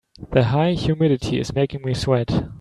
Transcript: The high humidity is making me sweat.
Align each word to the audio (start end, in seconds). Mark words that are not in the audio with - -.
The 0.31 0.45
high 0.45 0.71
humidity 0.73 1.39
is 1.39 1.53
making 1.53 1.83
me 1.83 1.93
sweat. 1.93 2.49